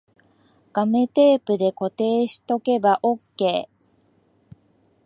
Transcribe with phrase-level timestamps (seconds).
[0.73, 4.57] ガムテープで固定しとけばオッケー